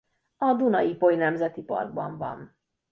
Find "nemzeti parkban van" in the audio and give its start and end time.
1.15-2.55